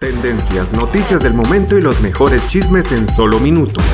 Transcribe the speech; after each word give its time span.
Tendencias, 0.00 0.72
noticias 0.72 1.22
del 1.22 1.34
momento 1.34 1.78
y 1.78 1.80
los 1.80 2.00
mejores 2.00 2.46
chismes 2.48 2.90
en 2.90 3.08
solo 3.08 3.38
minutos. 3.38 3.84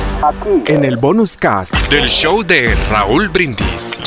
En 0.66 0.84
el 0.84 0.96
bonus 0.96 1.36
cast. 1.36 1.74
Del 1.90 2.08
show 2.08 2.42
de 2.42 2.74
Raúl 2.90 3.28
Brindis. 3.28 4.02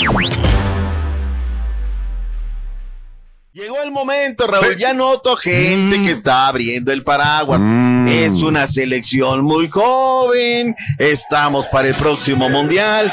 Llegó 3.51 3.81
el 3.83 3.91
momento, 3.91 4.47
Raúl. 4.47 4.75
Ya 4.77 4.93
noto 4.93 5.35
gente 5.35 6.01
que 6.01 6.11
está 6.11 6.47
abriendo 6.47 6.91
el 6.91 7.03
paraguas. 7.03 7.61
Es 8.07 8.33
una 8.33 8.65
selección 8.65 9.43
muy 9.43 9.69
joven. 9.69 10.75
Estamos 10.97 11.67
para 11.67 11.89
el 11.89 11.93
próximo 11.95 12.49
mundial. 12.49 13.11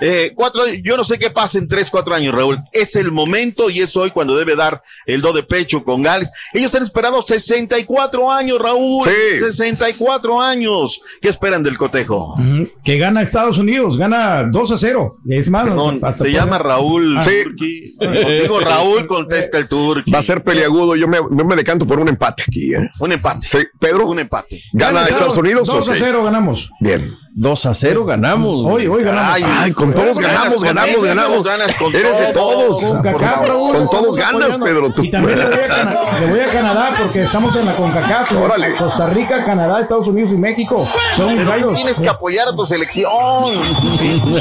Eh, 0.00 0.32
cuatro, 0.34 0.62
yo 0.82 0.96
no 0.96 1.04
sé 1.04 1.18
qué 1.18 1.30
pasa 1.30 1.58
en 1.58 1.66
tres, 1.66 1.90
cuatro 1.90 2.14
años, 2.14 2.34
Raúl. 2.34 2.58
Es 2.72 2.96
el 2.96 3.12
momento 3.12 3.70
y 3.70 3.80
es 3.80 3.94
hoy 3.96 4.10
cuando 4.10 4.36
debe 4.36 4.56
dar 4.56 4.82
el 5.06 5.20
do 5.20 5.32
de 5.32 5.42
pecho 5.42 5.84
con 5.84 6.02
Gales. 6.02 6.30
Ellos 6.52 6.66
están 6.66 6.82
esperando 6.82 7.22
64 7.22 8.30
años, 8.30 8.58
Raúl. 8.58 9.04
Sí. 9.04 9.38
64 9.40 10.40
años. 10.40 11.00
¿Qué 11.20 11.28
esperan 11.28 11.62
del 11.62 11.76
cotejo? 11.76 12.34
Que 12.84 12.98
gana 12.98 13.22
Estados 13.22 13.58
Unidos, 13.58 13.96
gana 13.96 14.44
2 14.50 14.70
a 14.70 14.76
0. 14.76 15.18
Es 15.28 15.50
más, 15.50 15.64
Perdón, 15.64 16.00
hasta 16.02 16.24
se 16.24 16.32
llama 16.32 16.58
Raúl. 16.58 17.16
Ah. 17.18 17.22
Turki. 17.22 17.82
Digo 18.42 18.60
Raúl, 18.60 19.06
contesta 19.06 19.58
el 19.58 19.68
Turki. 19.68 20.10
Va 20.10 20.18
a 20.18 20.22
ser 20.22 20.42
peliagudo. 20.42 20.96
Yo 20.96 21.08
me, 21.08 21.18
yo 21.18 21.44
me 21.44 21.56
decanto 21.56 21.86
por 21.86 21.98
un 22.00 22.08
empate 22.08 22.44
aquí. 22.46 22.74
¿eh? 22.74 22.88
Un 22.98 23.12
empate. 23.12 23.48
Sí, 23.48 23.58
Pedro. 23.78 24.06
Un 24.06 24.20
empate. 24.20 24.62
¿Gana 24.72 25.04
Estados 25.04 25.36
Unidos? 25.36 25.68
2 25.68 25.88
a 25.88 25.92
Ok. 25.92 25.96
0 25.98 26.24
ganamos. 26.24 26.70
Bien. 26.80 27.16
2 27.40 27.66
a 27.66 27.72
0 27.72 28.04
ganamos. 28.04 28.54
Hoy, 28.66 28.86
hoy 28.86 29.02
ganamos. 29.02 29.34
Ay, 29.34 29.42
ay, 29.46 29.72
con 29.72 29.94
todos 29.94 30.18
ganamos, 30.18 30.62
ganamos, 30.62 31.02
ganamos. 31.02 31.42
Ganas 31.42 31.74
con 31.76 31.94
Eres 31.96 32.18
de 32.18 32.32
todos. 32.34 32.84
Con 32.84 33.00
CACAF, 33.00 33.46
Raúl, 33.48 33.72
Con 33.76 33.84
estamos 33.84 33.90
todos 33.90 34.16
ganas. 34.18 34.58
Pedro. 34.58 34.92
Tú. 34.92 35.02
Y 35.04 35.10
también 35.10 35.38
le 35.38 35.46
voy, 35.46 35.54
a 35.54 35.66
Cana- 35.66 36.20
le 36.20 36.26
voy 36.26 36.40
a 36.40 36.46
Canadá 36.48 36.92
porque 36.98 37.22
estamos 37.22 37.56
en 37.56 37.64
la 37.64 37.76
CONCACAF. 37.76 38.32
Órale. 38.32 38.74
Costa 38.74 39.06
Rica, 39.08 39.42
Canadá, 39.46 39.80
Estados 39.80 40.06
Unidos 40.08 40.32
y 40.34 40.36
México. 40.36 40.86
Son 41.14 41.34
Pero 41.34 41.50
rayos. 41.50 41.72
tienes 41.82 41.98
que 41.98 42.08
apoyar 42.10 42.46
a 42.48 42.54
tu 42.54 42.66
selección. 42.66 43.08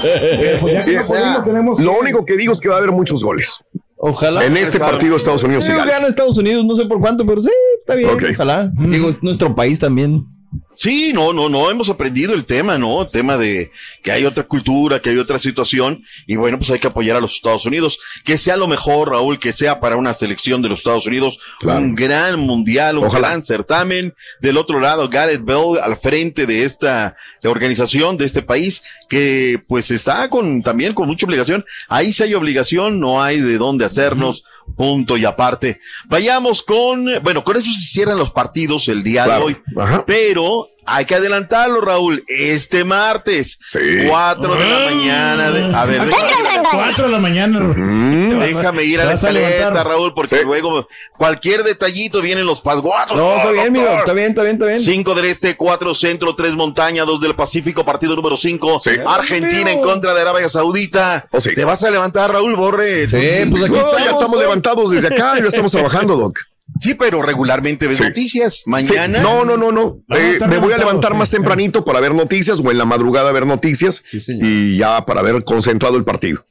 Pero 0.01 0.59
pues 0.59 0.73
ya 0.73 0.83
que 0.83 0.95
no 0.97 1.05
podemos, 1.05 1.45
tenemos 1.45 1.79
Lo 1.79 1.93
que- 1.93 1.99
único 1.99 2.25
que 2.25 2.35
digo 2.35 2.51
es 2.51 2.59
que 2.59 2.67
va 2.67 2.75
a 2.75 2.77
haber 2.79 2.91
muchos 2.91 3.23
goles. 3.23 3.63
Ojalá. 3.95 4.43
En 4.43 4.57
este 4.57 4.77
partido 4.77 5.15
Estados 5.15 5.43
Unidos 5.43 5.65
y 5.67 5.71
Yo 5.71 5.77
Gales. 5.77 5.93
gana 5.95 6.07
Estados 6.09 6.37
Unidos, 6.37 6.65
no 6.65 6.75
sé 6.75 6.83
por 6.85 6.99
cuánto, 6.99 7.25
pero 7.25 7.41
sí, 7.41 7.49
está 7.79 7.95
bien. 7.95 8.09
Ojalá. 8.33 8.69
Digo, 8.73 9.09
es 9.09 9.23
nuestro 9.23 9.55
país 9.55 9.79
también. 9.79 10.25
Sí, 10.73 11.11
no, 11.13 11.33
no, 11.33 11.49
no, 11.49 11.69
hemos 11.69 11.89
aprendido 11.89 12.33
el 12.33 12.45
tema, 12.45 12.77
¿no? 12.77 13.01
El 13.01 13.09
tema 13.09 13.37
de 13.37 13.69
que 14.01 14.11
hay 14.11 14.23
otra 14.25 14.43
cultura, 14.43 14.99
que 15.01 15.09
hay 15.09 15.17
otra 15.17 15.37
situación, 15.37 16.03
y 16.25 16.37
bueno, 16.37 16.57
pues 16.57 16.71
hay 16.71 16.79
que 16.79 16.87
apoyar 16.87 17.17
a 17.17 17.19
los 17.21 17.35
Estados 17.35 17.65
Unidos. 17.65 17.99
Que 18.23 18.37
sea 18.37 18.55
lo 18.55 18.67
mejor, 18.67 19.09
Raúl, 19.09 19.39
que 19.39 19.51
sea 19.51 19.79
para 19.79 19.97
una 19.97 20.13
selección 20.13 20.61
de 20.61 20.69
los 20.69 20.79
Estados 20.79 21.05
Unidos, 21.05 21.37
Claro. 21.59 21.81
un 21.81 21.95
gran 21.95 22.39
mundial, 22.39 22.97
un 22.97 23.05
Ojalá. 23.05 23.27
gran 23.29 23.43
certamen. 23.43 24.15
Del 24.41 24.57
otro 24.57 24.79
lado, 24.79 25.07
Gareth 25.09 25.43
Bell 25.43 25.79
al 25.83 25.97
frente 25.97 26.45
de 26.45 26.63
esta 26.63 27.15
organización, 27.43 28.17
de 28.17 28.25
este 28.25 28.41
país, 28.41 28.81
que 29.09 29.61
pues 29.67 29.91
está 29.91 30.29
con, 30.29 30.63
también 30.63 30.93
con 30.93 31.07
mucha 31.07 31.25
obligación. 31.25 31.65
Ahí 31.89 32.11
sí 32.11 32.23
hay 32.23 32.33
obligación, 32.33 32.99
no 32.99 33.21
hay 33.21 33.41
de 33.41 33.57
dónde 33.57 33.85
hacernos. 33.85 34.43
Punto 34.75 35.17
y 35.17 35.25
aparte. 35.25 35.79
Vayamos 36.07 36.63
con, 36.63 37.05
bueno, 37.21 37.43
con 37.43 37.57
eso 37.57 37.69
se 37.71 37.85
cierran 37.85 38.17
los 38.17 38.31
partidos 38.31 38.87
el 38.87 39.03
día 39.03 39.25
Claro. 39.25 39.39
de 39.39 39.45
hoy. 39.45 39.57
Ajá. 39.77 40.03
Pero 40.07 40.69
hay 40.89 41.05
que 41.05 41.15
adelantarlo, 41.15 41.81
Raúl. 41.81 42.23
Este 42.27 42.83
martes, 42.83 43.57
Sí. 43.61 43.79
4 44.07 44.55
de 44.55 44.69
la 44.69 44.79
mañana. 44.95 45.51
de- 45.51 45.75
a 45.75 45.85
ver, 45.85 46.05
déjame, 46.05 46.59
4 46.71 47.05
de 47.05 47.11
la 47.11 47.19
mañana. 47.19 47.59
Mm. 47.59 48.39
déjame 48.39 48.83
ir 48.83 48.99
a 49.01 49.05
la 49.05 49.11
a 49.11 49.13
escaleta, 49.15 49.49
levantar. 49.49 49.87
Raúl, 49.87 50.13
porque 50.13 50.37
Sí. 50.37 50.43
luego 50.45 50.87
cualquier 51.17 51.63
detallito 51.63 52.21
vienen 52.21 52.45
los 52.45 52.61
pasguatos. 52.61 53.15
No, 53.17 53.37
está 53.37 53.51
bien, 53.51 53.67
amigo. 53.67 53.85
Está 53.87 54.13
bien, 54.13 54.27
está 54.29 54.43
bien, 54.43 54.55
está 54.55 54.65
bien. 54.65 54.79
5 54.79 55.15
del 55.15 55.25
Este, 55.25 55.55
4 55.55 55.93
Centro, 55.95 56.35
3 56.35 56.53
Montaña, 56.53 57.05
2 57.05 57.21
del 57.21 57.35
Pacífico, 57.35 57.85
partido 57.85 58.15
número 58.15 58.35
5. 58.37 58.79
Sí. 58.79 58.91
Argentina 59.05 59.71
en 59.71 59.81
contra 59.81 60.13
de 60.13 60.21
Arabia 60.21 60.49
Saudita. 60.49 61.27
Oh, 61.31 61.39
sí. 61.39 61.53
¿Te 61.55 61.63
vas 61.65 61.83
a 61.83 61.91
levantar, 61.91 62.31
Raúl 62.31 62.55
Borre? 62.55 63.05
Sí, 63.09 63.49
pues 63.49 63.63
aquí 63.63 63.71
No, 63.71 63.77
estamos. 63.77 64.03
ya 64.05 64.11
estamos 64.11 64.39
levantados 64.39 64.91
desde 64.91 65.07
acá 65.07 65.35
y 65.37 65.41
ya 65.41 65.47
estamos 65.47 65.71
trabajando, 65.71 66.15
Doc. 66.15 66.39
Sí, 66.79 66.93
pero 66.93 67.21
regularmente 67.21 67.87
ves 67.87 67.97
Sí. 67.97 68.03
noticias. 68.03 68.55
Sí. 68.63 68.69
Mañana. 68.69 69.21
No, 69.21 69.43
no, 69.45 69.57
no, 69.57 69.71
no. 69.71 69.99
Eh, 70.15 70.37
me 70.47 70.57
voy 70.59 70.73
a 70.73 70.77
levantar 70.77 71.11
sí. 71.11 71.17
más 71.17 71.29
tempranito 71.31 71.83
para 71.83 71.99
ver 71.99 72.13
noticias 72.13 72.59
o 72.63 72.71
en 72.71 72.77
la 72.77 72.85
madrugada 72.85 73.31
ver 73.31 73.45
noticias 73.45 74.01
Sí, 74.05 74.19
señor. 74.21 74.45
y 74.47 74.77
ya 74.77 75.05
para 75.05 75.21
ver 75.21 75.43
concentrado 75.43 75.97
el 75.97 76.03
partido. 76.03 76.45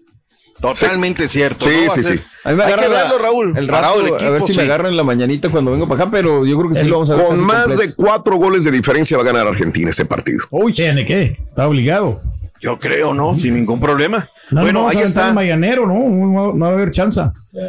Totalmente 0.61 1.29
cierto. 1.29 1.69
Sí, 1.69 1.87
sí, 1.95 2.03
sí. 2.03 2.21
A 2.43 2.51
mí 2.51 2.57
me 2.57 2.65
Hay 2.65 2.75
que 2.75 2.89
verlo, 2.89 3.19
Raúl. 3.19 3.57
el 3.57 3.69
rato, 3.69 4.01
el 4.01 4.07
a 4.15 4.31
ver 4.31 4.41
equipo, 4.41 4.47
si 4.47 4.53
me 4.55 4.63
sí. 4.63 4.65
agarra 4.69 4.89
en 4.89 4.97
la 4.97 5.05
mañanita 5.05 5.51
cuando 5.51 5.71
vengo 5.71 5.87
para 5.87 6.03
acá, 6.03 6.11
pero 6.11 6.45
yo 6.45 6.59
creo 6.59 6.71
que 6.71 6.81
sí 6.81 6.87
lo 6.87 6.95
vamos 6.95 7.11
a 7.11 7.15
ver. 7.17 7.27
Con 7.27 7.37
casi 7.37 7.47
más 7.47 7.77
de 7.79 7.95
cuatro 7.95 8.37
goles 8.37 8.65
de 8.65 8.73
diferencia 8.73 9.17
va 9.17 9.23
a 9.23 9.27
ganar 9.27 9.47
Argentina 9.47 9.91
ese 9.91 10.05
partido. 10.05 10.41
Uy, 10.51 10.73
¿tiene 10.73 11.07
qué? 11.07 11.39
Está 11.49 11.69
obligado. 11.69 12.21
Yo 12.61 12.77
creo, 12.77 13.15
¿no? 13.15 13.39
Sin 13.39 13.55
ningún 13.55 13.79
problema. 13.79 14.29
No, 14.51 14.63
bueno, 14.63 14.81
no 14.81 14.85
vamos 14.87 14.97
ahí 14.97 15.03
a 15.03 15.07
está. 15.07 15.29
el 15.29 15.35
mañanero, 15.35 15.87
¿no? 15.87 15.95
No, 15.95 16.53
no 16.53 16.59
va 16.67 16.73
a 16.73 16.75
haber 16.75 16.91
chance. 16.91 17.21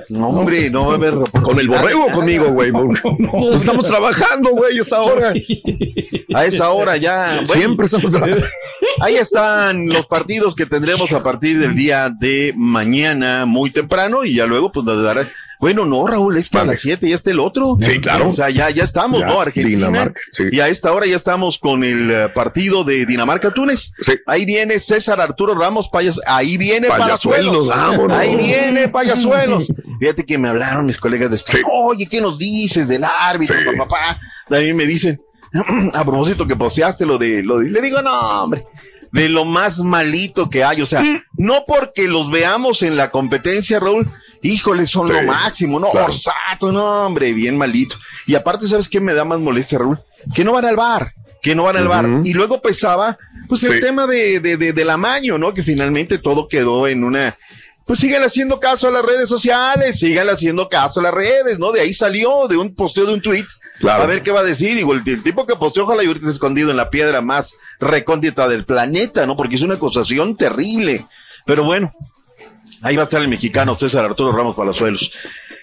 No, 0.09 0.29
hombre, 0.29 0.69
no 0.69 0.91
a 0.91 0.95
haber. 0.95 1.15
¿Con 1.41 1.59
el 1.59 1.67
borrego 1.67 2.05
o 2.05 2.11
conmigo, 2.11 2.49
güey? 2.51 2.71
Pues 2.71 3.55
estamos 3.55 3.85
trabajando, 3.85 4.51
güey, 4.51 4.77
esa 4.77 5.01
hora. 5.01 5.33
A 6.33 6.45
esa 6.45 6.69
hora 6.71 6.97
ya. 6.97 7.45
Siempre 7.45 7.85
estamos 7.85 8.11
trabajando. 8.11 8.45
Ahí 9.01 9.15
están 9.15 9.87
los 9.87 10.05
partidos 10.05 10.55
que 10.55 10.65
tendremos 10.65 11.11
a 11.13 11.23
partir 11.23 11.59
del 11.59 11.75
día 11.75 12.09
de 12.09 12.53
mañana, 12.55 13.45
muy 13.45 13.71
temprano, 13.71 14.25
y 14.25 14.35
ya 14.35 14.45
luego, 14.45 14.71
pues, 14.71 14.85
nos 14.85 15.03
dará. 15.03 15.27
Bueno, 15.59 15.85
no, 15.85 16.07
Raúl, 16.07 16.37
es 16.37 16.49
que 16.49 16.57
a 16.57 16.63
las 16.63 16.79
7 16.79 17.09
ya 17.09 17.15
está 17.15 17.31
el 17.31 17.39
otro. 17.41 17.75
Sí, 17.81 17.99
claro. 17.99 18.29
O 18.29 18.33
sea, 18.33 18.49
ya, 18.49 18.69
ya 18.69 18.85
estamos, 18.85 19.19
Ya, 19.19 19.27
¿no? 19.27 19.41
Argentina. 19.41 19.87
Dinamarca, 19.87 20.21
sí. 20.31 20.45
Y 20.53 20.61
a 20.61 20.69
esta 20.69 20.93
hora 20.93 21.05
ya 21.05 21.17
estamos 21.17 21.59
con 21.59 21.83
el 21.83 22.09
eh, 22.09 22.29
partido 22.33 22.85
de 22.85 23.05
Dinamarca-Túnez. 23.05 23.91
Sí. 23.99 24.13
Ahí 24.25 24.45
viene 24.45 24.79
César 24.79 25.19
Arturo 25.19 25.55
Ramos 25.55 25.89
Payas. 25.89 26.15
Ahí 26.25 26.55
viene 26.55 26.87
Payasuelos, 26.87 27.67
Payasuelos. 27.67 28.17
Ahí 28.17 28.35
viene 28.37 28.87
Payasuelos. 28.87 29.67
Fíjate 29.99 30.25
que 30.25 30.37
me 30.37 30.47
hablaron 30.49 30.85
mis 30.85 30.97
colegas 30.97 31.29
de 31.29 31.35
España. 31.37 31.59
Sí. 31.59 31.63
Oye, 31.71 32.07
¿qué 32.07 32.21
nos 32.21 32.37
dices 32.37 32.87
del 32.87 33.03
árbitro, 33.03 33.55
Sí. 33.59 33.77
papá? 33.77 34.19
También 34.47 34.75
me 34.75 34.85
dicen, 34.85 35.21
a 35.93 36.03
propósito 36.05 36.47
que 36.47 36.55
posteaste 36.55 37.05
lo 37.05 37.17
de, 37.17 37.43
lo 37.43 37.59
de, 37.59 37.69
le 37.69 37.81
digo, 37.81 38.01
no, 38.01 38.43
hombre, 38.43 38.65
de 39.11 39.27
lo 39.29 39.43
más 39.45 39.79
malito 39.79 40.49
que 40.49 40.63
hay. 40.63 40.81
O 40.81 40.85
sea, 40.85 41.03
no 41.33 41.63
porque 41.67 42.07
los 42.07 42.29
veamos 42.31 42.81
en 42.83 42.95
la 42.95 43.09
competencia, 43.11 43.79
Raúl, 43.79 44.09
híjole, 44.41 44.85
son 44.85 45.07
Sí, 45.07 45.13
lo 45.13 45.23
máximo, 45.23 45.79
¿no? 45.79 45.89
claro. 45.89 46.07
Orsato, 46.13 46.71
no, 46.71 47.05
hombre, 47.07 47.33
bien 47.33 47.57
malito. 47.57 47.95
Y 48.25 48.35
aparte, 48.35 48.67
¿sabes 48.67 48.87
qué 48.87 48.99
me 48.99 49.13
da 49.13 49.25
más 49.25 49.39
molestia, 49.39 49.79
Raúl? 49.79 49.99
Que 50.33 50.43
no 50.43 50.53
van 50.53 50.65
al 50.65 50.75
bar. 50.75 51.13
que 51.41 51.55
no 51.55 51.63
van 51.63 51.77
al 51.77 51.87
bar. 51.87 52.05
Y 52.25 52.33
luego 52.33 52.61
pesaba, 52.61 53.17
pues 53.47 53.63
el 53.63 53.79
tema 53.79 54.05
de, 54.05 54.39
de, 54.41 54.57
de, 54.57 54.73
del 54.73 54.89
amaño, 54.89 55.37
¿no? 55.37 55.53
Que 55.53 55.63
finalmente 55.63 56.17
todo 56.17 56.47
quedó 56.49 56.85
en 56.87 57.03
una, 57.05 57.37
pues 57.89 58.01
sigan 58.01 58.21
haciendo 58.21 58.59
caso 58.59 58.87
a 58.87 58.91
las 58.91 59.01
redes 59.03 59.27
sociales, 59.27 59.97
sigan 59.97 60.29
haciendo 60.29 60.69
caso 60.69 60.99
a 60.99 61.03
las 61.03 61.11
redes, 61.11 61.57
¿no? 61.57 61.71
De 61.71 61.81
ahí 61.81 61.91
salió, 61.91 62.47
de 62.47 62.55
un 62.55 62.75
posteo 62.75 63.07
de 63.07 63.15
un 63.15 63.19
tweet. 63.19 63.47
Claro. 63.79 64.03
A 64.03 64.05
ver 64.05 64.21
qué 64.21 64.29
va 64.29 64.41
a 64.41 64.43
decir. 64.43 64.75
Digo, 64.75 64.93
el, 64.93 65.01
el 65.07 65.23
tipo 65.23 65.47
que 65.47 65.55
posteó, 65.55 65.85
ojalá 65.85 66.03
y 66.03 66.05
ahorita 66.05 66.27
esté 66.27 66.33
escondido 66.35 66.69
en 66.69 66.77
la 66.77 66.91
piedra 66.91 67.21
más 67.21 67.57
recóndita 67.79 68.47
del 68.47 68.63
planeta, 68.63 69.25
¿no? 69.25 69.35
Porque 69.35 69.55
es 69.55 69.63
una 69.63 69.73
acusación 69.73 70.37
terrible. 70.37 71.07
Pero 71.47 71.63
bueno, 71.63 71.91
ahí 72.83 72.95
va 72.95 73.01
a 73.01 73.05
estar 73.05 73.23
el 73.23 73.27
mexicano 73.27 73.73
César 73.73 74.05
Arturo 74.05 74.33
Ramos 74.33 74.55
Palazuelos. 74.55 75.11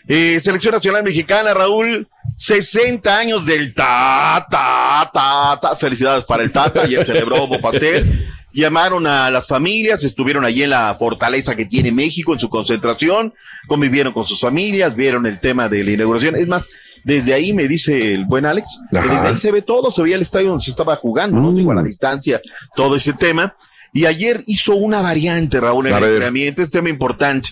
Eh, 0.09 0.41
Selección 0.43 0.75
Nacional 0.75 1.05
Mexicana, 1.05 1.55
Raúl, 1.55 2.09
60 2.35 3.19
años 3.19 3.47
del 3.47 3.73
ta, 3.73 4.45
ta, 4.51 5.09
ta, 5.15 5.61
ta. 5.63 5.77
Felicidades 5.77 6.25
para 6.25 6.43
el 6.43 6.51
Tata, 6.51 6.83
ayer 6.83 7.07
celebró 7.07 7.45
Hubo 7.45 7.61
Pastel. 7.61 8.27
Llamaron 8.57 9.07
a 9.07 9.31
las 9.31 9.47
familias, 9.47 10.03
estuvieron 10.03 10.47
allí 10.47 10.63
en 10.63 10.71
la 10.71 10.95
fortaleza 10.99 11.55
que 11.55 11.67
tiene 11.67 11.93
México 11.93 12.33
en 12.33 12.39
su 12.39 12.49
concentración, 12.49 13.35
convivieron 13.67 14.15
con 14.15 14.25
sus 14.25 14.41
familias, 14.41 14.97
vieron 14.97 15.27
el 15.27 15.39
tema 15.39 15.69
de 15.69 15.85
la 15.85 15.91
inauguración. 15.91 16.37
Es 16.37 16.49
más, 16.49 16.71
desde 17.05 17.35
ahí 17.35 17.53
me 17.53 17.69
dice 17.69 18.15
el 18.15 18.25
buen 18.25 18.47
Alex, 18.47 18.81
que 18.91 18.99
desde 18.99 19.29
ahí 19.29 19.37
se 19.37 19.53
ve 19.53 19.61
todo, 19.61 19.91
se 19.91 20.03
veía 20.03 20.17
el 20.17 20.23
estadio 20.23 20.49
donde 20.49 20.65
se 20.65 20.71
estaba 20.71 20.97
jugando, 20.97 21.39
¿no? 21.39 21.53
Digo, 21.53 21.73
a 21.73 21.75
la 21.75 21.83
distancia, 21.83 22.41
todo 22.75 22.97
ese 22.97 23.13
tema. 23.13 23.55
Y 23.93 24.07
ayer 24.07 24.43
hizo 24.47 24.75
una 24.75 25.03
variante, 25.03 25.61
Raúl, 25.61 25.89
en 25.89 25.93
A 25.93 25.99
el 25.99 26.05
entrenamiento, 26.05 26.63
es 26.63 26.71
tema 26.71 26.89
importante 26.89 27.51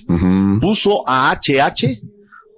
puso 0.59 1.06
a 1.06 1.39
HH, 1.39 2.01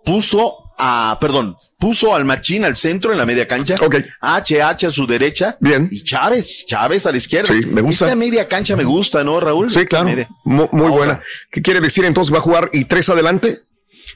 puso 0.04 0.65
a, 0.78 1.16
perdón, 1.20 1.56
puso 1.78 2.14
al 2.14 2.24
Machín 2.24 2.64
al 2.64 2.76
centro 2.76 3.12
en 3.12 3.18
la 3.18 3.26
media 3.26 3.46
cancha, 3.48 3.76
Ok. 3.80 3.96
HH 4.20 4.86
a 4.86 4.90
su 4.90 5.06
derecha, 5.06 5.56
Bien. 5.60 5.88
y 5.90 6.02
Chávez, 6.04 6.64
Chávez 6.66 7.06
a 7.06 7.10
la 7.10 7.16
izquierda. 7.16 7.52
Sí, 7.54 7.64
me 7.66 7.80
gusta. 7.80 8.06
Esta 8.06 8.16
media 8.16 8.46
cancha 8.48 8.76
me 8.76 8.84
gusta, 8.84 9.24
¿no, 9.24 9.40
Raúl? 9.40 9.70
Sí, 9.70 9.86
claro. 9.86 10.08
Muy, 10.44 10.90
buena. 10.90 11.20
¿Qué 11.50 11.62
quiere 11.62 11.80
decir 11.80 12.04
entonces? 12.04 12.32
¿Va 12.32 12.38
a 12.38 12.42
jugar 12.42 12.70
y 12.72 12.84
tres 12.84 13.08
adelante? 13.08 13.58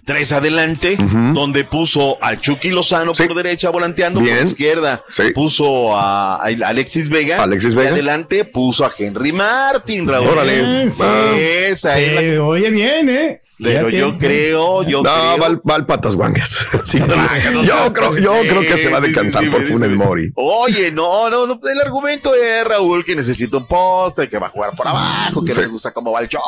Tres 0.04 0.32
adelante, 0.32 0.96
donde 1.34 1.64
puso 1.64 2.16
al 2.22 2.40
Chucky 2.40 2.70
Lozano 2.70 3.12
Sí. 3.12 3.24
por 3.26 3.36
derecha 3.36 3.70
volanteando, 3.70 4.20
Bien. 4.20 4.38
por 4.38 4.46
izquierda 4.46 5.04
Sí. 5.10 5.24
puso 5.34 5.94
a, 5.96 6.36
Alexis 6.42 7.08
Vega, 7.08 7.42
Alexis 7.42 7.74
y 7.74 7.76
Vega. 7.76 7.90
adelante 7.90 8.44
puso 8.44 8.84
a 8.86 8.92
Henry 8.96 9.32
Martin, 9.32 10.08
Raúl. 10.08 10.28
Órale. 10.28 10.90
Sí. 10.90 11.02
Esa 11.02 11.98
es 12.00 12.14
la- 12.14 12.20
Se 12.20 12.38
oye 12.38 12.70
bien, 12.70 13.08
¿eh? 13.10 13.42
Pero 13.62 13.90
yo 13.90 14.16
creo, 14.16 14.82
yo 14.82 15.02
No, 15.02 15.10
creo. 15.10 15.38
va 15.40 15.46
al, 15.46 15.60
va 15.68 15.74
al 15.74 15.86
patas 15.86 16.16
guangas. 16.16 16.66
Sí. 16.82 16.98
no 16.98 17.62
yo 17.62 17.92
creo, 17.92 18.16
yo 18.16 18.32
creo 18.42 18.60
que 18.62 18.76
se 18.76 18.88
va 18.88 18.98
a 18.98 19.00
sí, 19.00 19.06
sí, 19.08 19.12
decantar 19.12 19.44
sí, 19.44 19.50
por 19.50 19.62
Funes. 19.64 19.90
Mori. 19.90 20.32
Oye, 20.34 20.90
no, 20.90 21.28
no, 21.28 21.46
no, 21.46 21.60
el 21.70 21.80
argumento 21.80 22.34
es 22.34 22.64
Raúl 22.64 23.04
que 23.04 23.14
necesita 23.14 23.56
un 23.58 23.66
postre, 23.66 24.28
que 24.28 24.38
va 24.38 24.46
a 24.46 24.50
jugar 24.50 24.74
por 24.76 24.88
abajo, 24.88 25.44
que 25.44 25.52
Sí. 25.52 25.58
no 25.60 25.66
le 25.66 25.72
gusta 25.72 25.92
cómo 25.92 26.12
va 26.12 26.20
el 26.20 26.28
show. 26.28 26.40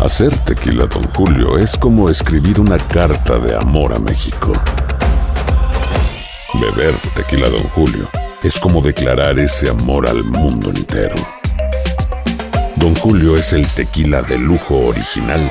Hacer 0.00 0.36
tequila, 0.40 0.86
Don 0.86 1.04
Julio, 1.14 1.56
es 1.58 1.76
como 1.78 2.10
escribir 2.10 2.60
una 2.60 2.78
carta 2.78 3.38
de 3.38 3.56
amor 3.56 3.92
a 3.94 3.98
México. 3.98 4.52
Beber 6.60 6.94
tequila, 7.14 7.48
Don 7.48 7.62
Julio, 7.70 8.08
es 8.42 8.58
como 8.58 8.80
declarar 8.80 9.38
ese 9.38 9.70
amor 9.70 10.06
al 10.08 10.22
mundo 10.24 10.70
entero. 10.70 11.16
Don 12.76 12.94
Julio 12.96 13.36
es 13.36 13.52
el 13.52 13.66
tequila 13.68 14.22
de 14.22 14.36
lujo 14.38 14.86
original, 14.86 15.50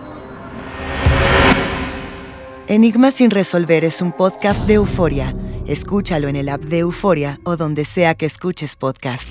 Enigma 2.71 3.11
sin 3.11 3.31
resolver 3.31 3.83
es 3.83 4.01
un 4.01 4.13
podcast 4.13 4.65
de 4.65 4.75
euforia. 4.75 5.35
Escúchalo 5.67 6.29
en 6.29 6.37
el 6.37 6.47
app 6.47 6.61
de 6.61 6.79
Euforia 6.79 7.37
o 7.43 7.57
donde 7.57 7.83
sea 7.83 8.15
que 8.15 8.25
escuches 8.25 8.77
podcast. 8.77 9.27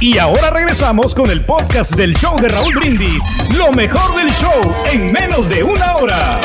Y 0.00 0.18
ahora 0.18 0.50
regresamos 0.50 1.14
con 1.14 1.30
el 1.30 1.46
podcast 1.46 1.94
del 1.94 2.14
show 2.14 2.38
de 2.38 2.48
Raúl 2.48 2.74
Brindis. 2.74 3.24
Lo 3.56 3.72
mejor 3.72 4.14
del 4.16 4.30
show 4.34 4.74
en 4.92 5.10
menos 5.10 5.48
de 5.48 5.62
una 5.62 5.96
hora. 5.96 6.40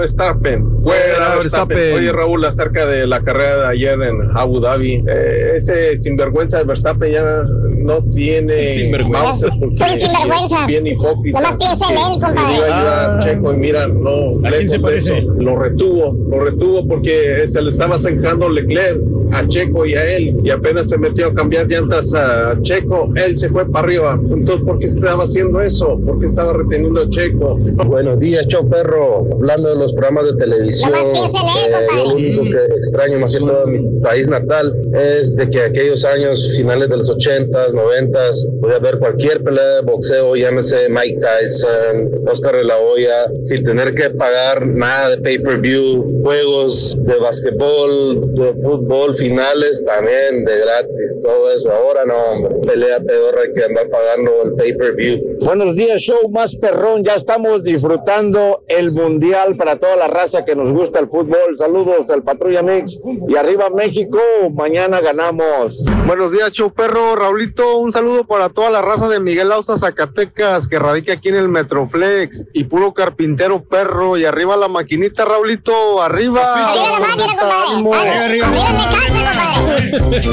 Verstappen, 0.00 0.72
fuera 0.82 1.36
Verstappen. 1.36 1.94
Oye 1.94 2.10
Raúl, 2.12 2.44
acerca 2.44 2.86
de 2.86 3.06
la 3.06 3.22
carrera 3.22 3.60
de 3.60 3.66
ayer 3.68 4.00
en 4.02 4.30
Abu 4.34 4.60
Dhabi, 4.60 5.04
eh, 5.06 5.52
ese 5.56 5.94
sinvergüenza 5.96 6.58
de 6.58 6.64
Verstappen 6.64 7.12
ya 7.12 7.42
no 7.44 8.02
tiene 8.14 8.68
Sinvergüenza. 8.72 9.46
Soy 9.48 10.00
sinvergüenza. 10.00 10.66
Bien 10.66 10.86
hipócrita. 10.86 11.40
Nomás 11.40 11.56
piensa 11.56 11.86
en 11.90 11.98
él, 11.98 12.20
compadre. 12.20 12.58
Ah. 12.70 13.20
Checo 13.22 13.52
y 13.52 13.56
mira, 13.56 13.88
no, 13.88 14.46
¿A 14.46 14.50
quién 14.50 14.68
se 14.68 14.78
parece? 14.80 15.22
lo 15.22 15.58
retuvo, 15.58 16.16
lo 16.30 16.40
retuvo 16.40 16.86
porque 16.86 17.46
se 17.46 17.60
le 17.62 17.68
estaba 17.68 17.98
zanjando 17.98 18.48
Leclerc 18.48 18.98
a 19.32 19.46
Checo 19.46 19.86
y 19.86 19.94
a 19.94 20.16
él 20.16 20.40
y 20.42 20.50
apenas 20.50 20.88
se 20.88 20.98
metió 20.98 21.28
a 21.28 21.34
cambiar 21.34 21.66
llantas 21.68 22.14
a 22.14 22.60
Checo, 22.62 23.10
él 23.16 23.36
se 23.36 23.48
fue 23.48 23.70
para 23.70 23.84
arriba. 23.86 24.20
Entonces, 24.30 24.64
¿por 24.64 24.78
qué 24.78 24.86
estaba 24.86 25.24
haciendo 25.24 25.60
eso? 25.60 25.98
¿Por 26.04 26.18
qué 26.18 26.26
estaba 26.26 26.52
reteniendo 26.52 27.02
a 27.02 27.08
Checo? 27.08 27.56
Buenos 27.86 28.18
días, 28.20 28.46
Cho 28.48 28.66
Perro. 28.66 29.26
Hablando 29.34 29.68
de 29.68 29.76
los 29.76 29.89
programas 29.92 30.26
de 30.26 30.32
televisión, 30.34 30.92
en 30.94 31.16
eh, 31.16 31.86
lo 31.96 32.14
único 32.14 32.42
que 32.42 32.64
extraño 32.76 33.18
más 33.18 33.32
que 33.32 33.38
todo 33.38 33.66
de 33.66 33.78
mi 33.78 34.00
país 34.00 34.28
natal 34.28 34.76
es 34.94 35.36
de 35.36 35.48
que 35.48 35.62
aquellos 35.62 36.04
años 36.04 36.52
finales 36.56 36.88
de 36.88 36.96
los 36.96 37.10
80s, 37.10 37.72
90s, 37.72 38.60
podía 38.60 38.78
ver 38.78 38.98
cualquier 38.98 39.42
pelea 39.42 39.76
de 39.76 39.82
boxeo, 39.82 40.36
llámese 40.36 40.88
Mike 40.88 41.20
Tyson, 41.20 42.10
Oscar 42.26 42.56
de 42.56 42.64
la 42.64 42.78
Hoya, 42.78 43.30
sin 43.44 43.64
tener 43.64 43.94
que 43.94 44.10
pagar 44.10 44.66
nada 44.66 45.10
de 45.10 45.18
pay-per-view, 45.18 46.22
juegos 46.22 46.96
de 47.04 47.16
basquetbol, 47.18 48.34
de 48.34 48.54
fútbol, 48.62 49.16
finales 49.16 49.82
también 49.84 50.44
de 50.44 50.58
gratis, 50.58 51.16
todo 51.22 51.52
eso. 51.52 51.70
Ahora 51.70 52.04
no, 52.04 52.16
hombre, 52.32 52.54
pelea 52.66 53.00
pedorra 53.00 53.42
hay 53.42 53.52
que 53.52 53.64
andar 53.64 53.88
pagando 53.88 54.42
el 54.44 54.52
pay-per-view. 54.54 55.38
Buenos 55.42 55.74
días, 55.74 56.02
show 56.02 56.28
más 56.30 56.54
perrón. 56.54 57.02
Ya 57.02 57.14
estamos 57.14 57.64
disfrutando 57.64 58.62
el 58.68 58.92
mundial 58.92 59.56
para 59.56 59.76
toda 59.76 59.96
la 59.96 60.06
raza 60.06 60.44
que 60.44 60.54
nos 60.54 60.70
gusta 60.70 60.98
el 60.98 61.08
fútbol. 61.08 61.56
Saludos 61.56 62.10
al 62.10 62.22
Patrulla 62.22 62.62
Mix 62.62 63.00
y 63.26 63.36
arriba 63.36 63.70
México. 63.70 64.18
Mañana 64.54 65.00
ganamos. 65.00 65.82
Buenos 66.06 66.32
días, 66.32 66.52
show 66.52 66.70
perro. 66.70 67.16
Raulito, 67.16 67.78
un 67.78 67.90
saludo 67.90 68.24
para 68.24 68.50
toda 68.50 68.68
la 68.70 68.82
raza 68.82 69.08
de 69.08 69.18
Miguel 69.18 69.50
Ausa, 69.50 69.78
Zacatecas, 69.78 70.68
que 70.68 70.78
radica 70.78 71.14
aquí 71.14 71.30
en 71.30 71.36
el 71.36 71.48
Metroflex. 71.48 72.44
Y 72.52 72.64
puro 72.64 72.92
carpintero 72.92 73.64
perro. 73.64 74.18
Y 74.18 74.26
arriba 74.26 74.56
la 74.58 74.68
maquinita, 74.68 75.24
Raulito. 75.24 76.02
Arriba. 76.02 76.68
Arriba 76.68 76.90
la 76.90 77.00
máquina, 77.00 77.42
compadre. 77.66 78.10
Arriba. 78.10 78.46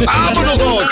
¡Vámonos, 0.06 0.60
Doc! 0.60 0.84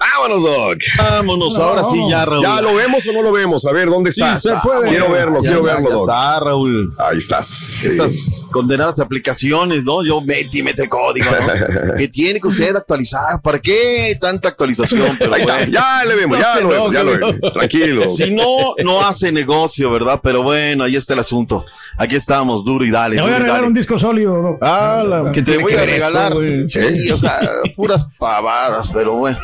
¡Vámonos, 0.00 0.42
Doc! 0.42 0.78
Vámonos, 0.98 1.58
ahora 1.58 1.84
sí, 1.90 2.00
ya, 2.10 2.24
Raúl. 2.24 2.42
Ya 2.42 2.60
lo 2.60 2.74
vemos 2.74 2.95
vemos 2.96 3.08
o 3.08 3.12
no 3.12 3.22
lo 3.22 3.32
vemos? 3.32 3.66
A 3.66 3.72
ver, 3.72 3.88
¿dónde 3.88 4.10
está? 4.10 4.36
Sí, 4.36 4.48
se 4.48 4.54
puede. 4.62 4.88
Quiero 4.88 5.10
verlo, 5.10 5.36
Ya 5.42 5.48
quiero 5.50 5.62
verlo, 5.62 5.90
ya 6.06 6.12
está, 6.12 6.40
Raúl. 6.40 6.94
Ahí 6.98 7.18
estás. 7.18 7.46
sí. 7.46 7.88
Estas 7.90 8.44
condenadas 8.50 8.98
aplicaciones, 9.00 9.84
¿no? 9.84 10.04
Yo 10.04 10.20
metí, 10.20 10.62
mete 10.62 10.82
el 10.84 10.88
código, 10.88 11.26
¿no? 11.30 11.94
que 11.96 12.08
tiene 12.08 12.40
que 12.40 12.48
usted 12.48 12.74
actualizar. 12.76 13.40
¿Para 13.42 13.58
qué 13.58 14.16
tanta 14.20 14.48
actualización? 14.48 15.16
Pero 15.18 15.34
Ahí 15.34 15.42
está, 15.42 15.56
bueno. 15.56 15.72
ya 15.72 16.04
le 16.04 16.14
vemos, 16.14 16.38
No 16.38 16.44
ya 16.44 16.60
lo 16.60 16.68
vemos, 16.68 16.92
ya 16.92 17.02
lo 17.02 17.10
vemos. 17.12 17.52
Tranquilo. 17.52 18.02
Si 18.16 18.30
no, 18.30 18.74
no 18.84 19.00
hace 19.06 19.30
negocio, 19.30 19.90
¿verdad? 19.90 20.20
Pero 20.22 20.42
bueno, 20.42 20.84
ahí 20.84 20.96
está 20.96 21.12
el 21.14 21.20
asunto. 21.20 21.64
Aquí 21.98 22.14
estamos, 22.16 22.64
duro 22.64 22.84
y 22.84 22.90
dale. 22.90 23.16
Te 23.16 23.22
voy 23.22 23.32
a 23.32 23.38
regalar 23.38 23.64
un 23.64 23.74
disco 23.74 23.98
sólido. 23.98 24.58
Ah, 24.62 25.04
la, 25.06 25.32
¿qué 25.32 25.42
Te 25.42 25.52
tiene 25.52 25.62
voy 25.64 25.72
que 25.72 25.78
a 25.78 25.84
eso, 25.84 25.92
regalar, 25.92 26.34
güey? 26.34 26.68
sí, 26.70 27.10
o 27.10 27.16
sea, 27.16 27.40
puras 27.74 28.06
pavadas, 28.18 28.88
pero 28.92 29.14
bueno. 29.14 29.38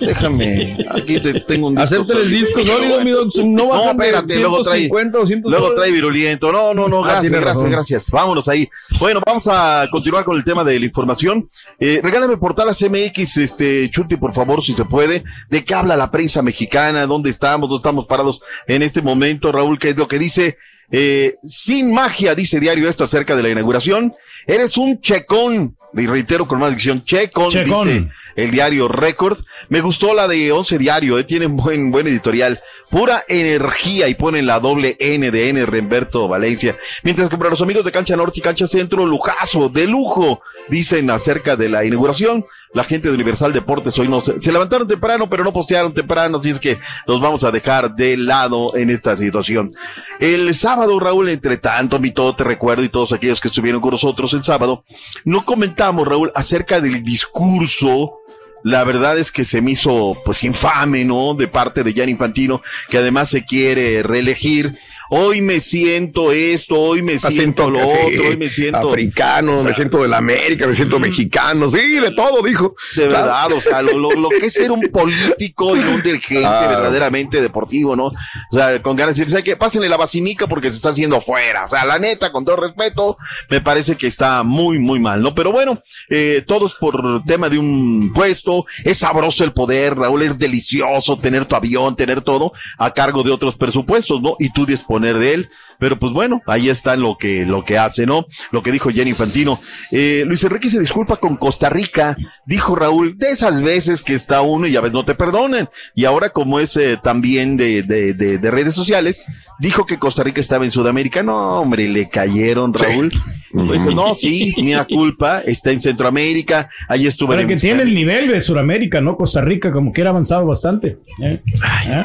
Déjame, 0.00 0.76
aquí 0.90 1.20
te 1.20 1.40
tengo 1.40 1.68
un 1.68 1.74
disco 1.74 1.84
Acéptale 1.84 2.22
el 2.22 2.30
disco 2.30 2.62
sólido, 2.62 3.02
mi 3.04 3.10
Doc. 3.10 3.34
No 3.44 3.68
No, 3.68 3.90
espérate, 3.90 4.36
luego 4.38 4.62
trae, 4.62 4.80
150 4.88 5.18
o 5.18 5.26
100 5.26 5.42
luego 5.46 5.74
trae 5.74 5.92
virulento. 5.92 6.52
No, 6.52 6.74
no, 6.74 6.88
no, 6.88 7.04
Ah, 7.04 7.20
gracias, 7.20 7.32
gracias, 7.40 7.70
gracias. 7.70 8.10
Vámonos 8.10 8.48
ahí. 8.48 8.68
Bueno, 8.98 9.20
vamos 9.24 9.46
a 9.48 9.86
continuar 9.90 10.24
con 10.24 10.36
el 10.36 10.44
tema 10.44 10.64
de 10.64 10.78
la 10.78 10.86
información. 10.86 11.48
Eh, 11.78 12.00
regálame 12.02 12.36
portadas 12.36 12.82
MX, 12.82 13.38
este, 13.38 13.90
Chuti, 13.90 14.16
por 14.16 14.32
favor, 14.32 14.62
si 14.62 14.74
se 14.74 14.84
puede. 14.84 15.24
¿De 15.50 15.64
qué 15.64 15.74
habla 15.74 15.96
la 15.96 16.10
prensa 16.10 16.42
mexicana? 16.42 17.06
¿Dónde 17.06 17.30
estamos? 17.30 17.68
¿Dónde 17.68 17.80
estamos 17.80 18.06
parados 18.06 18.40
en 18.66 18.82
este 18.82 19.02
momento? 19.02 19.52
Raúl, 19.52 19.78
¿qué 19.78 19.90
es 19.90 19.96
lo 19.96 20.08
que 20.08 20.18
dice? 20.18 20.58
Eh, 20.90 21.36
sin 21.44 21.92
magia, 21.92 22.34
dice 22.34 22.60
diario 22.60 22.88
esto 22.88 23.04
acerca 23.04 23.34
de 23.36 23.42
la 23.42 23.48
inauguración. 23.50 24.14
Eres 24.46 24.76
un 24.76 25.00
checón. 25.00 25.76
Y 25.96 26.06
reitero 26.06 26.46
con 26.48 26.58
más 26.58 26.70
dicción, 26.70 27.04
checón, 27.04 27.50
Checón. 27.50 27.88
dice 27.88 28.08
el 28.36 28.50
diario 28.50 28.88
Record. 28.88 29.38
Me 29.68 29.80
gustó 29.80 30.14
la 30.14 30.28
de 30.28 30.52
Once 30.52 30.78
Diario, 30.78 31.18
eh, 31.18 31.24
tienen 31.24 31.56
buen, 31.56 31.90
buen 31.90 32.06
editorial. 32.06 32.60
Pura 32.90 33.24
energía 33.28 34.08
y 34.08 34.14
ponen 34.14 34.46
la 34.46 34.60
doble 34.60 34.96
N 35.00 35.30
de 35.30 35.48
N, 35.48 35.66
Remberto 35.66 36.28
Valencia. 36.28 36.76
Mientras 37.02 37.28
que 37.28 37.36
para 37.36 37.50
los 37.50 37.60
amigos 37.60 37.84
de 37.84 37.92
Cancha 37.92 38.16
Norte 38.16 38.38
y 38.38 38.42
Cancha 38.42 38.66
Centro, 38.66 39.06
lujazo, 39.06 39.68
de 39.68 39.86
lujo, 39.86 40.42
dicen 40.68 41.10
acerca 41.10 41.56
de 41.56 41.68
la 41.68 41.84
inauguración. 41.84 42.44
La 42.72 42.82
gente 42.82 43.06
de 43.06 43.14
Universal 43.14 43.52
Deportes 43.52 43.96
hoy 44.00 44.08
no 44.08 44.20
se, 44.20 44.50
levantaron 44.50 44.88
temprano, 44.88 45.30
pero 45.30 45.44
no 45.44 45.52
postearon 45.52 45.94
temprano, 45.94 46.38
así 46.38 46.50
es 46.50 46.58
que 46.58 46.76
los 47.06 47.20
vamos 47.20 47.44
a 47.44 47.52
dejar 47.52 47.94
de 47.94 48.16
lado 48.16 48.76
en 48.76 48.90
esta 48.90 49.16
situación. 49.16 49.72
El 50.18 50.52
sábado, 50.54 50.98
Raúl, 50.98 51.28
entre 51.28 51.56
tanto, 51.58 52.00
mi 52.00 52.10
todo 52.10 52.34
te 52.34 52.42
recuerdo 52.42 52.82
y 52.82 52.88
todos 52.88 53.12
aquellos 53.12 53.40
que 53.40 53.46
estuvieron 53.46 53.80
con 53.80 53.92
nosotros 53.92 54.32
el 54.34 54.42
sábado, 54.42 54.84
no 55.24 55.44
comentamos, 55.44 56.08
Raúl, 56.08 56.32
acerca 56.34 56.80
del 56.80 57.04
discurso 57.04 58.16
la 58.64 58.82
verdad 58.82 59.18
es 59.18 59.30
que 59.30 59.44
se 59.44 59.60
me 59.60 59.72
hizo 59.72 60.16
pues 60.24 60.42
infame, 60.42 61.04
¿no? 61.04 61.34
De 61.34 61.48
parte 61.48 61.84
de 61.84 61.92
Gianni 61.92 62.12
Infantino, 62.12 62.62
que 62.88 62.96
además 62.96 63.28
se 63.28 63.44
quiere 63.44 64.02
reelegir. 64.02 64.78
Hoy 65.10 65.40
me 65.40 65.60
siento 65.60 66.32
esto, 66.32 66.80
hoy 66.80 67.02
me 67.02 67.18
siento 67.18 67.68
lo 67.70 67.78
sí, 67.80 67.84
otro, 67.94 68.28
hoy 68.30 68.36
me 68.36 68.48
siento 68.48 68.88
africano, 68.90 69.62
me 69.62 69.72
siento 69.72 70.02
de 70.02 70.08
la 70.08 70.16
América, 70.18 70.66
me 70.66 70.72
siento 70.74 70.98
mexicano, 70.98 71.68
sí, 71.68 71.78
de 72.00 72.10
todo, 72.12 72.42
dijo. 72.42 72.74
de 72.96 73.08
Claro. 73.08 73.24
verdad, 73.26 73.52
o 73.52 73.60
sea, 73.60 73.82
lo, 73.82 73.98
lo- 73.98 74.10
lo 74.12 74.28
que 74.30 74.46
es 74.46 74.52
ser 74.54 74.70
un 74.72 74.80
político 74.92 75.76
y 75.76 75.80
un 75.80 76.02
dirigente 76.02 76.46
Ah. 76.46 76.66
verdaderamente 76.68 77.40
deportivo, 77.40 77.94
¿no? 77.96 78.06
O 78.06 78.12
sea, 78.56 78.80
con 78.82 78.96
ganas 78.96 79.14
de 79.16 79.20
decir, 79.20 79.30
¿sabe 79.30 79.42
qué? 79.44 79.56
Pásenle 79.56 79.88
la 79.88 79.96
vacinica 79.96 80.46
porque 80.46 80.68
se 80.70 80.76
está 80.76 80.90
haciendo 80.90 81.16
afuera. 81.16 81.66
O 81.66 81.70
sea, 81.70 81.84
la 81.84 81.98
neta, 81.98 82.32
con 82.32 82.44
todo 82.44 82.56
respeto, 82.56 83.16
me 83.50 83.60
parece 83.60 83.96
que 83.96 84.06
está 84.06 84.42
muy, 84.42 84.78
muy 84.78 84.98
mal, 85.00 85.22
¿no? 85.22 85.34
Pero 85.34 85.52
bueno, 85.52 85.80
eh, 86.10 86.42
todos 86.46 86.74
por 86.74 87.22
tema 87.24 87.48
de 87.48 87.58
un 87.58 88.12
puesto, 88.14 88.66
es 88.84 88.98
sabroso 88.98 89.44
el 89.44 89.52
poder, 89.52 89.96
Raúl, 89.96 90.22
es 90.22 90.38
delicioso 90.38 91.18
tener 91.18 91.44
tu 91.46 91.54
avión, 91.56 91.94
tener 91.96 92.22
todo 92.22 92.52
a 92.78 92.92
cargo 92.92 93.22
de 93.22 93.30
otros 93.30 93.56
presupuestos, 93.56 94.20
¿no? 94.22 94.36
Y 94.38 94.50
tú 94.52 94.64
de 95.00 95.34
él. 95.34 95.48
Pero 95.78 95.98
pues 95.98 96.12
bueno, 96.12 96.40
ahí 96.46 96.68
está 96.68 96.96
lo 96.96 97.18
que, 97.18 97.44
lo 97.44 97.64
que 97.64 97.78
hace, 97.78 98.06
¿no? 98.06 98.26
Lo 98.52 98.62
que 98.62 98.70
dijo 98.70 98.90
Jenny 98.90 99.10
Infantino. 99.10 99.60
Eh, 99.90 100.22
Luis 100.24 100.42
Enrique 100.44 100.70
se 100.70 100.80
disculpa 100.80 101.16
con 101.16 101.36
Costa 101.36 101.68
Rica, 101.68 102.16
dijo 102.46 102.76
Raúl, 102.76 103.18
de 103.18 103.32
esas 103.32 103.60
veces 103.60 104.00
que 104.00 104.14
está 104.14 104.40
uno 104.40 104.66
y 104.66 104.76
a 104.76 104.80
veces 104.80 104.94
no 104.94 105.04
te 105.04 105.14
perdonen. 105.16 105.68
Y 105.94 106.04
ahora 106.04 106.30
como 106.30 106.60
es 106.60 106.76
eh, 106.76 106.98
también 107.02 107.56
de, 107.56 107.82
de, 107.82 108.14
de, 108.14 108.38
de 108.38 108.50
redes 108.50 108.74
sociales, 108.74 109.24
dijo 109.58 109.84
que 109.84 109.98
Costa 109.98 110.22
Rica 110.22 110.40
estaba 110.40 110.64
en 110.64 110.70
Sudamérica. 110.70 111.22
No, 111.22 111.60
hombre, 111.60 111.88
le 111.88 112.08
cayeron, 112.08 112.72
Raúl. 112.72 113.10
No, 113.54 114.14
sí, 114.16 114.52
mía 114.62 114.86
culpa, 114.88 115.40
está 115.40 115.70
en 115.70 115.80
Centroamérica, 115.80 116.68
ahí 116.88 117.06
estuve 117.06 117.36
Pero 117.36 117.48
que 117.48 117.56
tiene 117.56 117.82
el 117.82 117.94
nivel 117.94 118.28
de 118.28 118.40
Sudamérica, 118.40 119.00
¿no? 119.00 119.16
Costa 119.16 119.40
Rica, 119.40 119.70
como 119.72 119.92
que 119.92 120.00
era 120.00 120.10
avanzado 120.10 120.46
bastante. 120.46 120.98
¿eh? 121.22 121.40
¿Eh? 121.86 122.04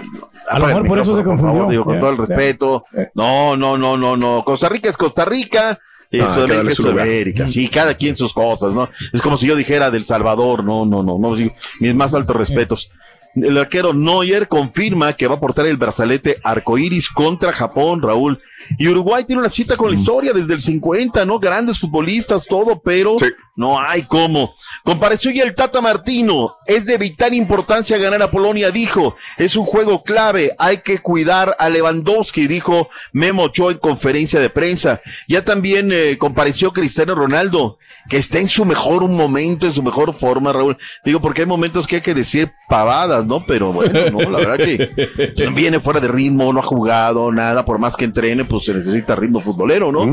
A 0.50 0.60
lo 0.60 0.68
mejor 0.68 0.86
por 0.88 1.00
eso 1.00 1.18
se 1.18 1.24
confundió. 1.24 1.58
favor, 1.60 1.72
digo, 1.72 1.84
con 1.86 1.96
¿eh? 1.96 2.00
todo 2.00 2.10
el 2.12 2.16
¿eh? 2.16 2.26
respeto. 2.26 2.86
No, 3.16 3.56
no, 3.58 3.78
no, 3.78 3.98
no, 3.98 4.16
no. 4.16 4.44
Costa 4.44 4.70
Rica 4.70 4.90
es 4.90 4.98
Costa 4.98 5.26
Rica. 5.26 5.80
eh, 6.12 6.22
Ah, 6.24 6.34
Sudamérica. 6.34 6.74
Sudamérica. 6.76 7.48
Sí, 7.48 7.68
cada 7.68 7.94
quien 7.94 8.16
sus 8.16 8.34
cosas, 8.34 8.74
¿no? 8.74 8.90
Es 9.14 9.22
como 9.22 9.38
si 9.38 9.48
yo 9.48 9.56
dijera 9.56 9.92
del 9.92 10.06
Salvador. 10.06 10.64
No, 10.64 10.86
no, 10.86 11.04
no, 11.04 11.20
no. 11.20 11.36
mis 11.80 11.96
más 11.96 12.14
altos 12.14 12.36
respetos. 12.36 12.90
El 13.36 13.58
arquero 13.58 13.94
Neuer 13.94 14.48
confirma 14.48 15.14
que 15.14 15.28
va 15.28 15.36
a 15.36 15.40
portar 15.40 15.66
el 15.66 15.78
brazalete 15.78 16.38
arcoíris 16.44 17.10
contra 17.10 17.52
Japón, 17.52 18.02
Raúl. 18.02 18.42
Y 18.78 18.88
Uruguay 18.88 19.24
tiene 19.24 19.42
una 19.42 19.50
cita 19.50 19.78
con 19.78 19.90
la 19.90 19.98
historia 19.98 20.34
desde 20.34 20.54
el 20.54 20.62
50, 20.62 21.26
¿no? 21.26 21.40
Grandes 21.40 21.80
futbolistas, 21.80 22.46
todo, 22.46 22.82
pero 22.82 23.16
no 23.56 23.80
hay 23.80 24.04
cómo. 24.04 24.56
Compareció 24.84 25.32
ya 25.32 25.44
el 25.44 25.56
Tata 25.56 25.82
Martino. 25.82 26.56
Es 26.66 26.86
de 26.86 26.98
vital 26.98 27.34
importancia 27.34 27.98
ganar 27.98 28.22
a 28.22 28.32
Polonia, 28.32 28.72
dijo. 28.72 29.16
Es 29.38 29.56
un 29.56 29.66
juego 29.66 30.04
clave. 30.04 30.54
Hay 30.58 30.80
que 30.80 31.00
cuidar 31.00 31.56
a 31.60 31.70
Lewandowski, 31.70 32.48
dijo 32.48 32.90
Memo 33.12 33.44
Ochoa 33.44 33.72
en 33.72 33.78
conferencia 33.80 34.40
de 34.40 34.50
prensa. 34.50 35.02
Ya 35.28 35.44
también 35.44 35.92
eh, 35.92 36.18
compareció 36.18 36.72
Cristiano 36.72 37.16
Ronaldo, 37.16 37.78
que 38.10 38.18
está 38.18 38.40
en 38.40 38.48
su 38.48 38.66
mejor 38.66 39.08
momento, 39.08 39.66
en 39.66 39.74
su 39.74 39.84
mejor 39.84 40.14
forma, 40.14 40.54
Raúl. 40.54 40.78
Digo, 41.04 41.22
porque 41.22 41.42
hay 41.42 41.48
momentos 41.48 41.88
que 41.88 41.98
hay 41.98 42.02
que 42.02 42.14
decir 42.14 42.52
pavadas, 42.70 43.19
¿no? 43.26 43.46
Pero 43.46 43.72
bueno, 43.72 44.00
no, 44.12 44.30
la 44.30 44.40
verdad 44.40 44.58
que 44.58 45.48
viene 45.56 45.80
fuera 45.80 46.00
de 46.00 46.08
ritmo, 46.08 46.52
no 46.54 46.60
ha 46.60 46.64
jugado 46.64 47.32
nada, 47.32 47.66
por 47.66 47.80
más 47.80 47.96
que 47.96 48.06
entrene, 48.06 48.46
pues 48.46 48.66
se 48.66 48.74
necesita 48.74 49.16
ritmo 49.16 49.42
futbolero, 49.42 49.92
¿no? 49.92 50.04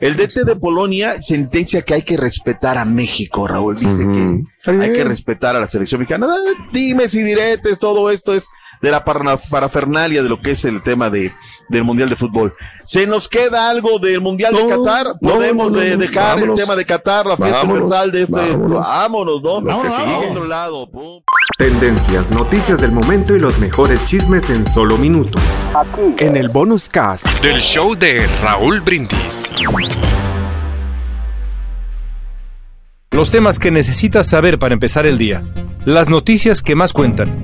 El 0.00 0.16
DT 0.16 0.44
de 0.44 0.56
Polonia 0.56 1.20
sentencia 1.20 1.82
que 1.82 1.94
hay 1.94 2.02
que 2.02 2.16
respetar 2.16 2.78
a 2.78 2.84
México, 2.84 3.46
Raúl. 3.46 3.76
Dice 3.76 4.04
que 4.04 4.70
hay 4.70 4.92
que 4.92 5.04
respetar 5.04 5.56
a 5.56 5.60
la 5.60 5.66
selección 5.66 6.00
mexicana. 6.00 6.28
Dime 6.72 7.08
si 7.08 7.22
diretes, 7.22 7.78
todo 7.78 8.10
esto 8.10 8.34
es 8.34 8.48
de 8.84 8.90
la 8.90 9.02
parafernalia 9.02 10.22
de 10.22 10.28
lo 10.28 10.38
que 10.40 10.50
es 10.50 10.64
el 10.66 10.82
tema 10.82 11.08
de, 11.08 11.32
del 11.70 11.84
Mundial 11.84 12.10
de 12.10 12.16
Fútbol. 12.16 12.54
¿Se 12.84 13.06
nos 13.06 13.28
queda 13.28 13.70
algo 13.70 13.98
del 13.98 14.20
Mundial 14.20 14.54
de 14.54 14.68
Qatar? 14.68 15.06
no, 15.20 15.30
¿Podemos 15.32 15.72
no, 15.72 15.78
no, 15.78 15.84
no, 15.84 15.96
dejar 15.96 16.34
vámonos. 16.34 16.60
el 16.60 16.66
tema 16.66 16.76
de 16.76 16.84
Qatar, 16.84 17.24
la 17.26 17.36
fiesta 17.38 17.56
Vámonos, 17.60 17.82
universal 17.82 18.12
de 18.12 18.22
este? 18.22 18.32
vámonos. 18.34 18.86
Vámonos, 18.86 19.42
¿no? 19.42 19.60
Lo 19.62 19.82
que 19.82 19.90
sigue. 19.90 20.02
Vamos 20.04 20.26
a 20.26 20.30
otro 20.30 20.44
lado. 20.44 20.90
pum. 20.90 21.22
Tendencias, 21.56 22.30
noticias 22.30 22.78
del 22.80 22.92
momento 22.92 23.34
y 23.34 23.38
los 23.38 23.58
mejores 23.58 24.04
chismes 24.04 24.50
en 24.50 24.66
solo 24.66 24.98
minutos. 24.98 25.42
En 26.18 26.36
el 26.36 26.50
bonus 26.50 26.90
cast. 26.90 27.26
Del 27.42 27.60
show 27.62 27.94
de 27.94 28.26
Raúl 28.42 28.82
Brindis. 28.82 29.54
Los 33.10 33.30
temas 33.30 33.58
que 33.58 33.70
necesitas 33.70 34.28
saber 34.28 34.58
para 34.58 34.74
empezar 34.74 35.06
el 35.06 35.16
día. 35.16 35.42
Las 35.86 36.08
noticias 36.08 36.60
que 36.62 36.74
más 36.74 36.92
cuentan. 36.92 37.43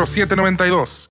833-699-0792. 0.05 1.07